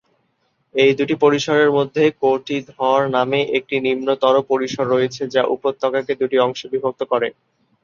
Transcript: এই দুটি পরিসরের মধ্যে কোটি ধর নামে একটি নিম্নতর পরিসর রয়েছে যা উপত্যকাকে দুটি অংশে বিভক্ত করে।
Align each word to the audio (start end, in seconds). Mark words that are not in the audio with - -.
এই 0.75 0.91
দুটি 0.99 1.15
পরিসরের 1.23 1.69
মধ্যে 1.77 2.03
কোটি 2.21 2.57
ধর 2.71 2.99
নামে 3.15 3.39
একটি 3.57 3.75
নিম্নতর 3.85 4.35
পরিসর 4.49 4.85
রয়েছে 4.87 5.23
যা 5.33 5.41
উপত্যকাকে 5.55 6.13
দুটি 6.21 6.37
অংশে 6.39 6.65
বিভক্ত 6.73 7.01
করে। 7.11 7.27